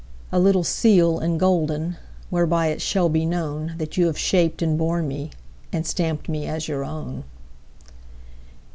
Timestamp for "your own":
6.67-7.23